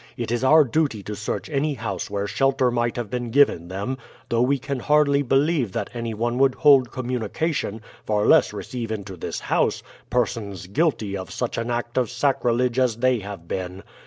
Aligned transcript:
It 0.17 0.31
is 0.31 0.43
our 0.43 0.63
duty 0.63 1.03
to 1.03 1.15
search 1.15 1.47
any 1.47 1.75
house 1.75 2.09
where 2.09 2.25
shelter 2.25 2.71
might 2.71 2.95
have 2.95 3.11
been 3.11 3.29
given 3.29 3.67
them, 3.67 3.99
though 4.29 4.41
we 4.41 4.57
can 4.57 4.79
hardly 4.79 5.21
believe 5.21 5.73
that 5.73 5.91
any 5.93 6.11
one 6.15 6.39
would 6.39 6.55
hold 6.55 6.91
communication, 6.91 7.81
far 8.03 8.25
less 8.25 8.51
receive 8.51 8.91
into 8.91 9.15
this 9.15 9.41
house, 9.41 9.83
persons 10.09 10.65
guilty 10.65 11.15
of 11.15 11.29
such 11.29 11.55
an 11.59 11.69
act 11.69 11.99
of 11.99 12.09
sacrilege 12.09 12.79
as 12.79 12.95
they 12.97 13.19
have 13.19 13.47
been. 13.47 13.83